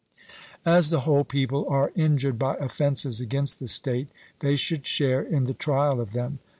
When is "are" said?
1.69-1.91